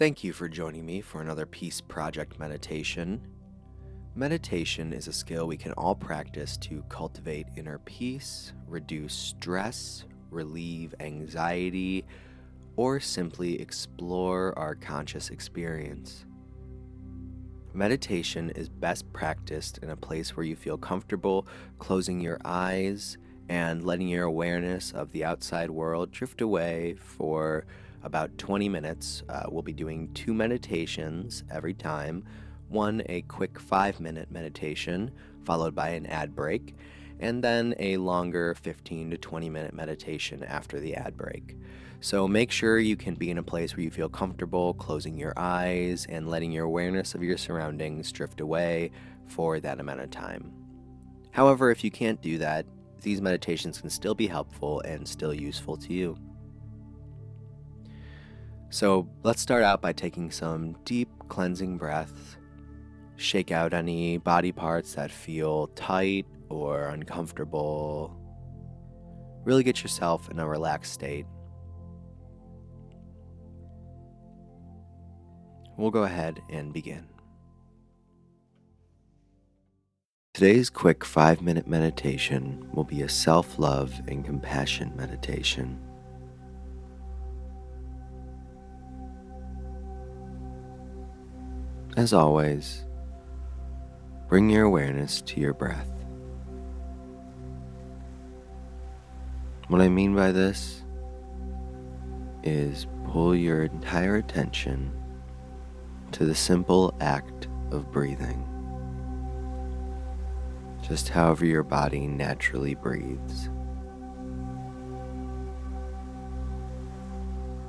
[0.00, 3.20] Thank you for joining me for another Peace Project meditation.
[4.14, 10.94] Meditation is a skill we can all practice to cultivate inner peace, reduce stress, relieve
[11.00, 12.06] anxiety,
[12.76, 16.24] or simply explore our conscious experience.
[17.74, 21.46] Meditation is best practiced in a place where you feel comfortable
[21.78, 23.18] closing your eyes
[23.50, 27.66] and letting your awareness of the outside world drift away for
[28.02, 29.22] about 20 minutes.
[29.28, 32.24] Uh, we'll be doing two meditations every time
[32.70, 35.10] one, a quick five minute meditation,
[35.44, 36.76] followed by an ad break,
[37.18, 41.56] and then a longer 15 to 20 minute meditation after the ad break.
[42.00, 45.34] So make sure you can be in a place where you feel comfortable closing your
[45.36, 48.90] eyes and letting your awareness of your surroundings drift away
[49.26, 50.52] for that amount of time.
[51.32, 52.64] However, if you can't do that,
[53.02, 56.16] these meditations can still be helpful and still useful to you.
[58.72, 62.36] So let's start out by taking some deep cleansing breaths.
[63.16, 68.16] Shake out any body parts that feel tight or uncomfortable.
[69.44, 71.26] Really get yourself in a relaxed state.
[75.76, 77.08] We'll go ahead and begin.
[80.32, 85.89] Today's quick five minute meditation will be a self love and compassion meditation.
[91.96, 92.84] As always,
[94.28, 95.90] bring your awareness to your breath.
[99.68, 100.82] What I mean by this
[102.42, 104.92] is pull your entire attention
[106.12, 108.46] to the simple act of breathing
[110.90, 113.48] just however your body naturally breathes.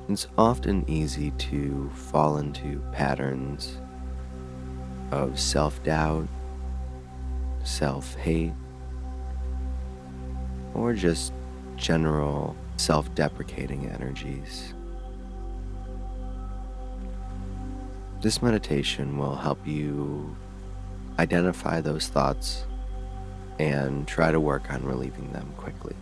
[0.10, 3.81] It's often easy to fall into patterns
[5.12, 6.28] of self doubt,
[7.64, 8.54] self hate,
[10.74, 11.34] or just
[11.76, 14.74] general self deprecating energies.
[18.22, 20.36] This meditation will help you
[21.18, 22.66] identify those thoughts
[23.60, 25.96] and try to work on relieving them quickly.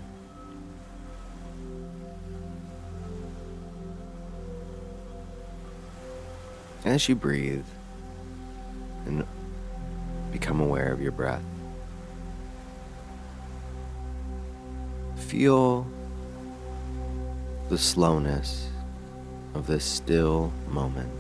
[6.86, 7.66] As you breathe
[10.32, 11.44] become aware of your breath,
[15.16, 15.86] feel
[17.70, 18.70] the slowness
[19.54, 21.12] of this still moment.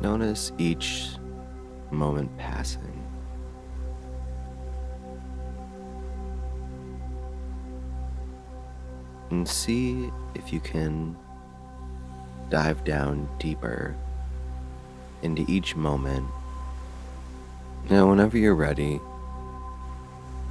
[0.00, 1.08] Notice each
[1.90, 3.04] moment passing.
[9.38, 11.16] And see if you can
[12.50, 13.94] dive down deeper
[15.22, 16.26] into each moment.
[17.88, 19.00] Now, whenever you're ready,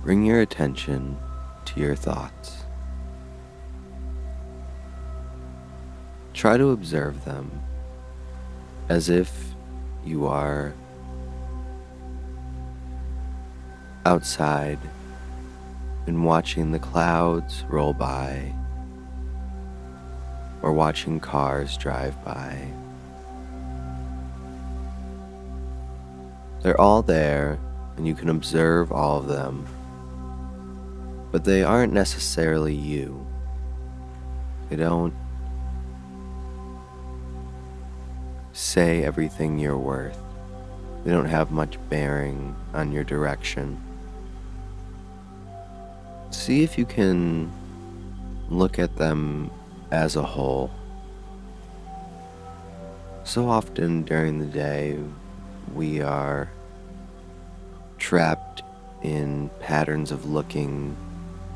[0.03, 1.17] bring your attention
[1.65, 2.63] to your thoughts.
[6.33, 7.51] Try to observe them
[8.87, 9.49] as if
[10.05, 10.73] you are
[14.05, 14.79] outside
[16.05, 18.53] and watching the clouds roll by
[20.61, 22.67] or watching cars drive by.
[26.61, 27.59] They're all there
[27.95, 29.65] and you can observe all of them,
[31.31, 33.25] but they aren't necessarily you.
[34.69, 35.13] They don't
[38.51, 40.19] say everything you're worth.
[41.05, 43.81] They don't have much bearing on your direction.
[46.31, 47.51] See if you can
[48.49, 49.51] look at them
[49.91, 50.71] as a whole.
[53.23, 54.97] So often during the day,
[55.73, 56.49] we are
[57.97, 58.61] trapped
[59.03, 60.95] in patterns of looking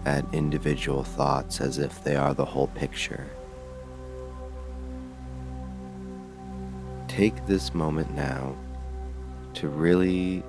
[0.06, 3.28] at individual thoughts as if they are the whole picture.
[7.12, 8.56] take this moment now
[9.54, 10.42] to really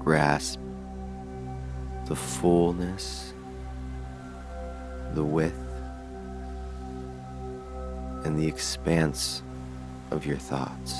[0.00, 0.58] grasp
[2.06, 3.32] the fullness,
[5.14, 5.61] the width,
[8.24, 9.42] and the expanse
[10.10, 10.94] of your thoughts.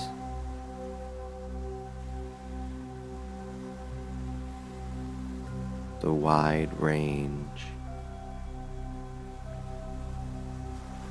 [6.01, 7.63] The wide range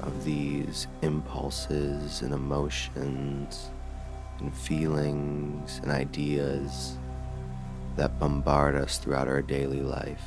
[0.02, 3.70] of these impulses and emotions
[4.40, 6.98] and feelings and ideas
[7.96, 10.24] that bombard us throughout our daily life.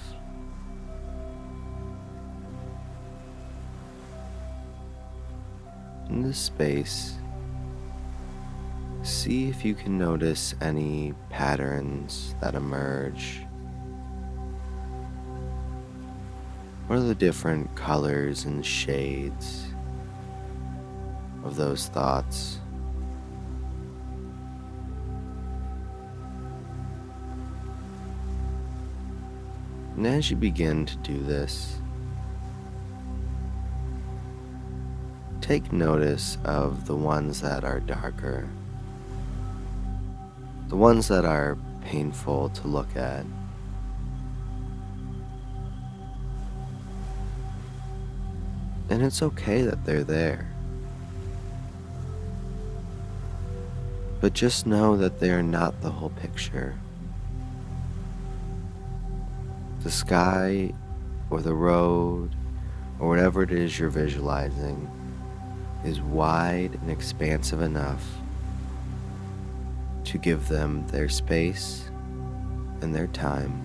[6.15, 7.15] In this space,
[9.03, 13.41] see if you can notice any patterns that emerge.
[16.87, 19.65] What are the different colors and shades
[21.43, 22.61] of those thoughts?
[29.97, 31.79] And as you begin to do this,
[35.45, 38.49] take notice of the ones that are darker,
[40.69, 43.27] the ones that are painful to look at.
[48.89, 50.49] And it's okay that they're there.
[54.23, 56.75] But just know that they are not the whole picture.
[59.83, 60.73] The sky
[61.29, 62.35] or the road
[62.99, 64.91] or whatever it is you're visualizing
[65.85, 68.03] is wide and expansive enough
[70.05, 71.91] to give them their space
[72.81, 73.61] and their time.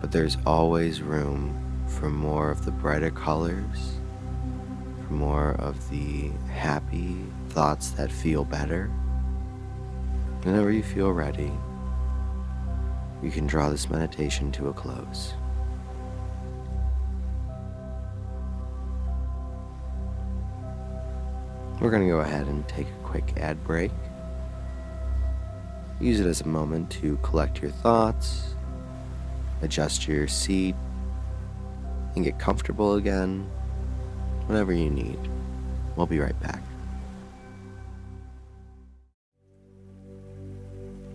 [0.00, 3.98] But there's always room for more of the brighter colors,
[5.06, 7.16] for more of the happy
[7.50, 8.86] thoughts that feel better.
[10.42, 11.52] Whenever you feel ready,
[13.22, 15.34] you can draw this meditation to a close.
[21.82, 23.90] We're going to go ahead and take a quick ad break.
[26.00, 28.54] Use it as a moment to collect your thoughts,
[29.62, 30.76] adjust your seat,
[32.14, 33.50] and get comfortable again,
[34.46, 35.18] whatever you need.
[35.96, 36.62] We'll be right back.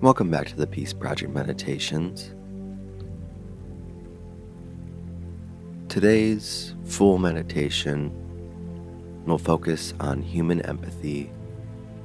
[0.02, 2.34] Welcome back to the Peace Project Meditations.
[5.88, 8.27] Today's full meditation
[9.28, 11.30] will focus on human empathy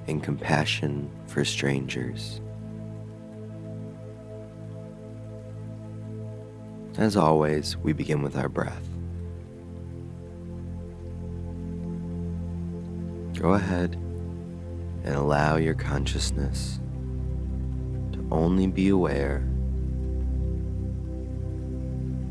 [0.09, 2.41] and compassion for strangers.
[6.99, 8.89] As always, we begin with our breath.
[13.41, 13.95] Go ahead
[15.05, 16.81] and allow your consciousness
[18.13, 19.49] to only be aware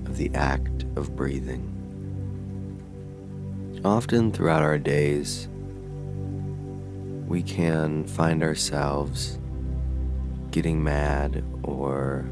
[0.05, 1.70] of the act of breathing.
[3.83, 5.47] Often throughout our days,
[7.27, 9.39] we can find ourselves
[10.51, 12.29] getting mad or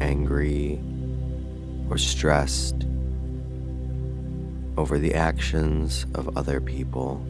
[0.00, 0.80] angry
[1.88, 2.86] or stressed
[4.76, 7.24] over the actions of other people.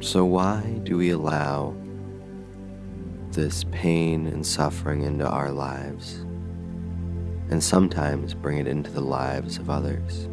[0.00, 1.74] So, why do we allow
[3.34, 6.20] this pain and suffering into our lives,
[7.50, 10.28] and sometimes bring it into the lives of others.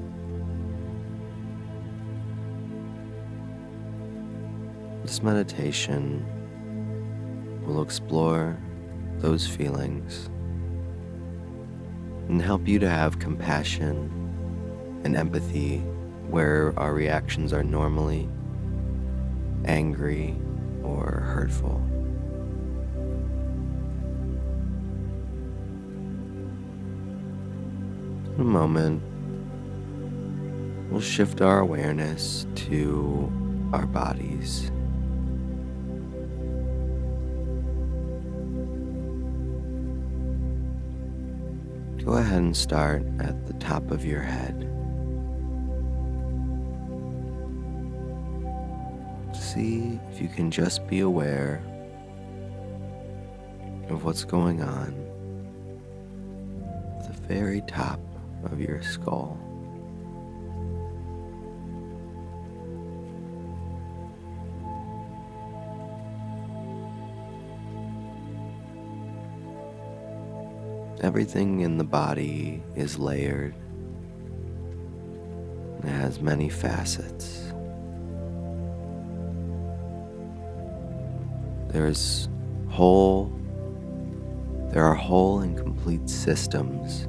[5.03, 6.24] This meditation
[7.65, 8.57] will explore
[9.18, 10.30] those feelings
[12.30, 14.09] and help you to have compassion
[15.04, 15.80] and empathy
[16.30, 18.30] where our reactions are normally
[19.66, 20.40] angry
[20.83, 21.81] or hurtful.
[28.42, 29.02] A moment,
[30.92, 33.31] we'll shift our awareness to
[33.71, 34.71] our bodies.
[42.04, 44.68] Go ahead and start at the top of your head.
[49.36, 51.62] See if you can just be aware
[53.90, 54.95] of what's going on
[57.00, 58.00] at the very top
[58.44, 59.38] of your skull.
[71.02, 73.56] Everything in the body is layered
[75.81, 77.52] and has many facets.
[81.69, 82.30] There's
[82.69, 83.31] whole,
[84.71, 87.07] there are whole and complete systems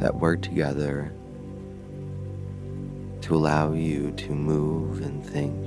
[0.00, 1.12] that work together
[3.20, 5.66] to allow you to move and think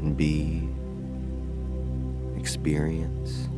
[0.00, 0.68] and be,
[2.38, 3.48] experience.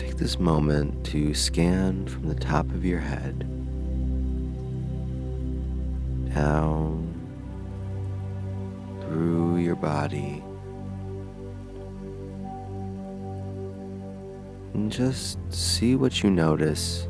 [0.00, 3.40] Take this moment to scan from the top of your head
[6.32, 7.12] down
[9.00, 10.44] through your body.
[14.78, 17.08] And just see what you notice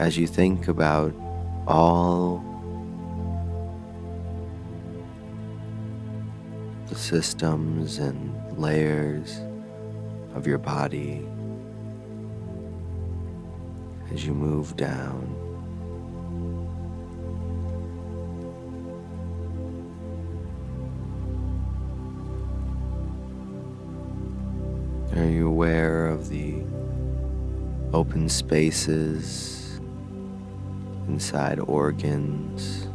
[0.00, 1.14] as you think about
[1.64, 2.44] all
[6.88, 9.40] the systems and layers
[10.34, 11.24] of your body
[14.12, 15.36] as you move down.
[25.16, 25.87] Are you aware
[26.18, 26.54] of the
[27.92, 29.80] open spaces
[31.06, 32.88] inside organs?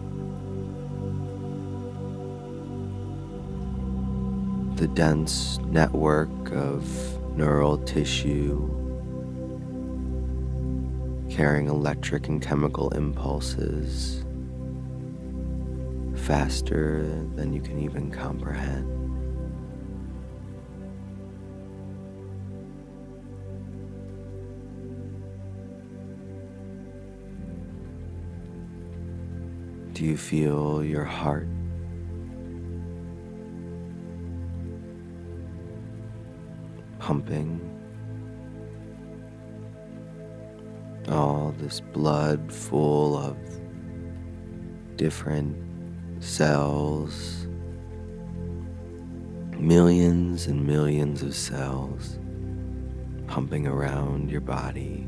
[4.78, 6.86] The dense network of
[7.38, 8.70] neural tissue
[11.30, 14.24] carrying electric and chemical impulses
[16.16, 17.04] faster
[17.36, 19.03] than you can even comprehend.
[30.04, 31.48] You feel your heart?
[37.00, 37.62] Pumping
[41.08, 43.38] all this blood full of
[44.98, 45.56] different
[46.22, 47.48] cells,
[49.58, 52.20] millions and millions of cells
[53.28, 55.08] pumping around your body.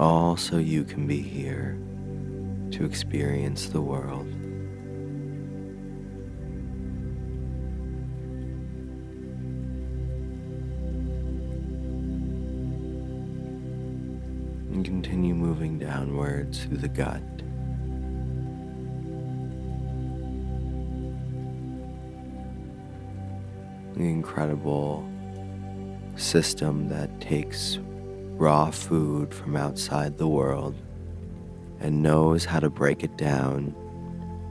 [0.00, 1.78] All so you can be here
[2.72, 4.26] to experience the world.
[14.72, 17.22] and continue moving downwards through the gut.
[23.94, 25.08] The incredible
[26.16, 27.78] system that takes
[28.42, 30.74] raw food from outside the world
[31.78, 33.72] and knows how to break it down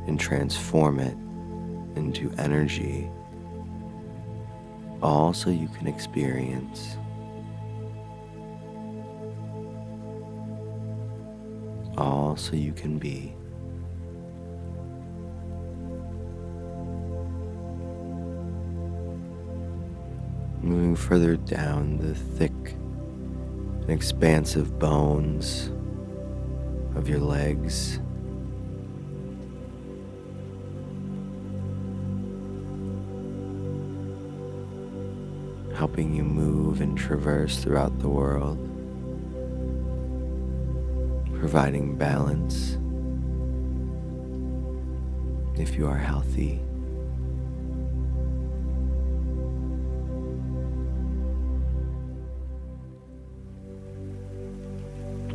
[0.07, 1.13] and transform it
[1.97, 3.11] into energy,
[5.03, 6.95] all so you can experience
[11.97, 13.35] all so you can be.
[20.61, 22.53] Moving further down the thick
[23.81, 25.71] and expansive bones
[26.95, 27.99] of your legs.
[35.75, 38.71] Helping you move and traverse throughout the world
[41.41, 42.77] providing balance
[45.59, 46.61] if you are healthy.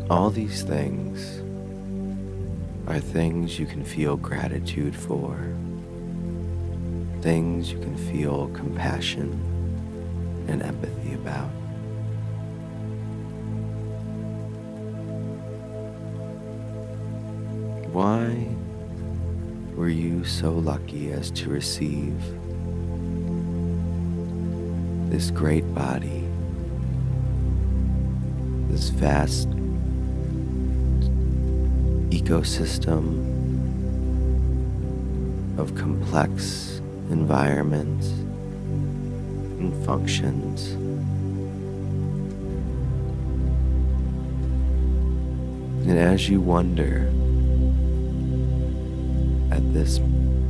[0.08, 1.40] All these things
[2.86, 5.36] are things you can feel gratitude for,
[7.22, 9.32] things you can feel compassion
[10.46, 11.50] and empathy about.
[17.92, 18.46] Why
[19.75, 22.14] were you so lucky as to receive
[25.10, 26.25] this great body,
[28.68, 29.48] this vast
[32.10, 33.34] ecosystem
[35.58, 38.08] of complex environments
[39.58, 40.72] and functions?
[45.88, 47.08] And as you wonder,
[49.52, 50.00] at this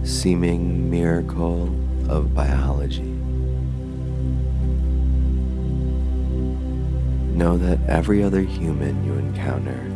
[0.02, 1.64] seeming miracle
[2.08, 3.02] of biology.
[7.36, 9.95] Know that every other human you encounter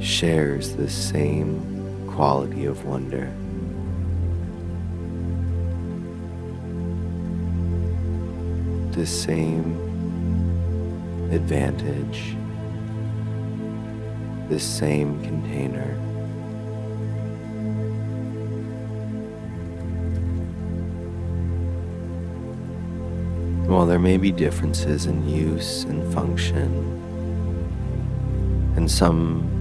[0.00, 3.32] shares the same quality of wonder.
[8.92, 9.78] The same
[11.30, 12.36] advantage,
[14.48, 15.94] the same container.
[23.68, 26.98] While there may be differences in use and function,
[28.76, 29.59] and some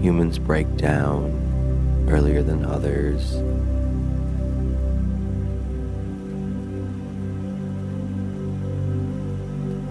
[0.00, 3.34] humans break down earlier than others,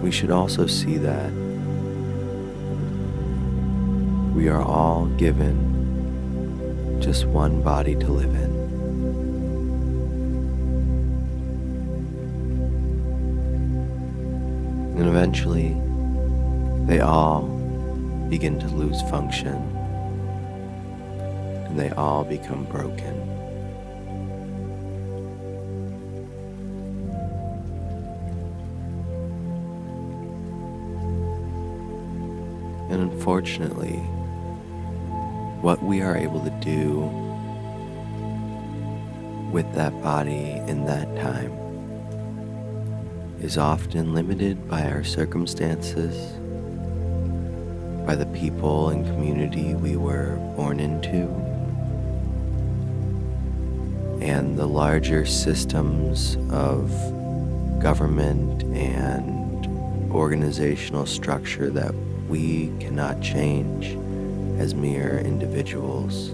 [0.02, 1.30] we should also see that
[4.34, 8.56] we are all given just one body to live in.
[14.98, 15.76] And eventually,
[16.86, 17.42] they all
[18.30, 19.77] begin to lose function
[21.78, 23.14] they all become broken.
[32.90, 33.98] And unfortunately,
[35.60, 37.02] what we are able to do
[39.52, 41.52] with that body in that time
[43.40, 46.32] is often limited by our circumstances,
[48.04, 51.47] by the people and community we were born into,
[54.38, 56.90] and the larger systems of
[57.80, 59.66] government and
[60.12, 61.92] organizational structure that
[62.28, 63.98] we cannot change
[64.60, 66.28] as mere individuals.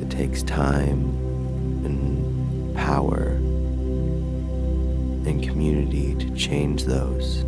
[0.00, 1.10] It takes time
[1.84, 3.32] and power
[5.26, 7.44] and community to change those.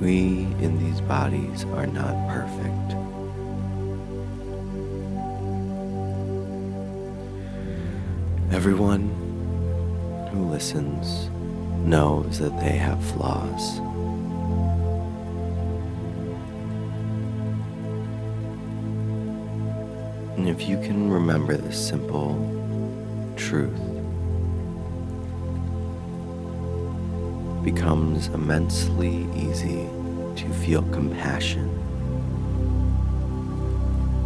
[0.00, 2.96] We in these bodies are not perfect.
[8.50, 9.08] Everyone
[10.32, 11.28] who listens
[11.86, 13.78] knows that they have flaws.
[20.38, 22.34] And if you can remember this simple
[23.36, 23.89] truth,
[27.62, 29.86] becomes immensely easy
[30.34, 31.68] to feel compassion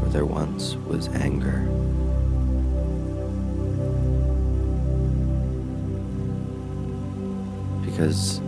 [0.01, 1.67] where there once was anger.
[7.85, 8.41] Because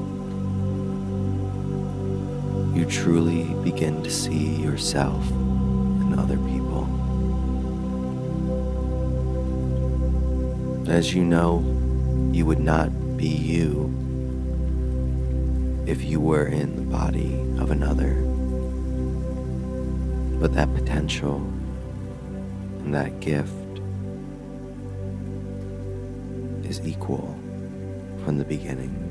[2.77, 6.87] you truly begin to see yourself and other people.
[10.89, 11.65] As you know,
[12.33, 14.06] you would not be you
[15.87, 18.15] if you were in the body of another.
[20.41, 21.37] But that potential
[22.81, 23.53] and that gift
[26.65, 27.39] is equal
[28.25, 29.06] from the beginning.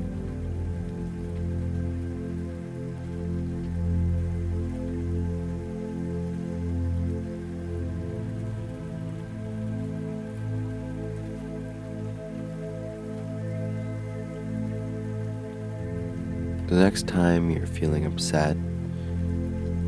[16.76, 18.54] The next time you're feeling upset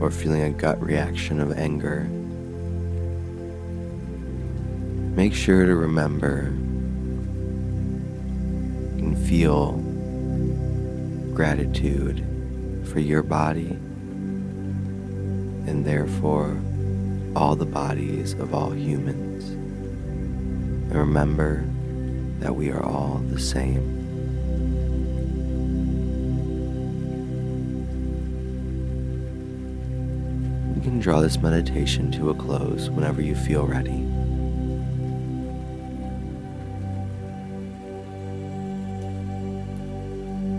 [0.01, 2.05] or feeling a gut reaction of anger,
[5.15, 6.47] make sure to remember
[8.97, 9.73] and feel
[11.35, 12.25] gratitude
[12.91, 13.69] for your body
[15.69, 16.59] and therefore
[17.37, 19.45] all the bodies of all humans.
[19.51, 21.67] And remember
[22.41, 23.98] that we are all the same.
[30.99, 34.05] Can draw this meditation to a close whenever you feel ready.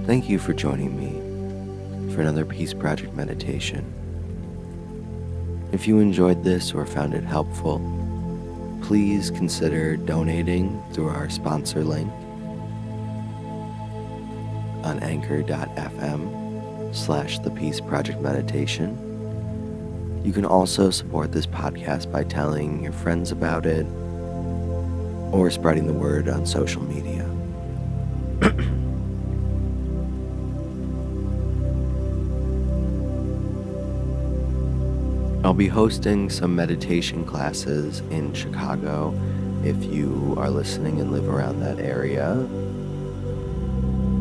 [0.06, 3.84] Thank you for joining me for another Peace Project meditation.
[5.74, 7.80] If you enjoyed this or found it helpful,
[8.82, 12.10] please consider donating through our sponsor link
[14.86, 19.09] on anchor.fm slash the Peace Project Meditation.
[20.30, 23.88] You can also support this podcast by telling your friends about it
[25.34, 27.26] or spreading the word on social media.
[35.44, 39.20] I'll be hosting some meditation classes in Chicago
[39.64, 42.34] if you are listening and live around that area.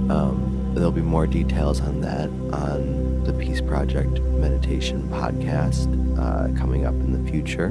[0.09, 6.85] Um, there'll be more details on that on the Peace Project Meditation podcast uh, coming
[6.85, 7.71] up in the future.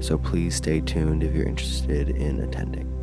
[0.00, 2.97] So please stay tuned if you're interested in attending.